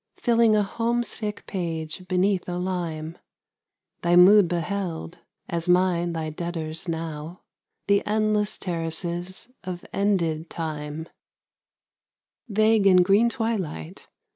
[0.15, 3.19] Filling a homesick page beneath a lime,
[4.01, 7.41] Thy mood beheld, as mine thy debtor's now,
[7.85, 11.07] The endless terraces of ended Time,
[12.49, 14.07] Vague in green twilight.